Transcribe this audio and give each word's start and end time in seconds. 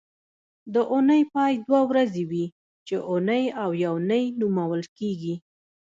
د 0.73 0.75
اونۍ 0.91 1.21
پای 1.33 1.53
دوه 1.67 1.81
ورځې 1.91 2.23
وي 2.29 2.45
چې 2.87 2.95
اونۍ 3.09 3.43
او 3.63 3.69
یونۍ 3.85 4.25
نومول 4.39 4.81
کېږي 4.97 5.35